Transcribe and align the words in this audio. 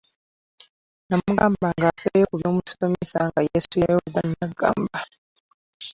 Namugamba 1.07 1.67
nga 1.77 1.87
afeeyo 1.93 2.25
ku 2.29 2.35
byebamusomesa 2.39 3.19
nga 3.27 3.39
yesulirayo 3.47 3.99
ogwa 4.03 4.21
nnaggamba. 4.27 4.97